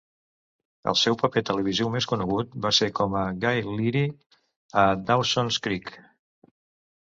El 0.91 0.95
seu 1.01 1.17
paper 1.23 1.43
televisiu 1.49 1.91
més 1.95 2.07
conegut 2.11 2.55
va 2.63 2.71
ser 2.77 2.87
com 3.01 3.17
a 3.19 3.27
Gail 3.45 3.69
Leery 3.83 4.03
a 4.87 4.87
"Dawson's 5.11 5.61
Creek". 5.69 5.95